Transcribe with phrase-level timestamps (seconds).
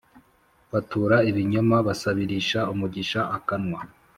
[0.71, 3.79] Batura ibinyoma Basabirisha umugisha akanwa.